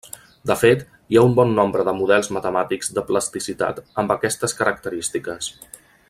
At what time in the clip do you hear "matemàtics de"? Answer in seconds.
2.39-3.03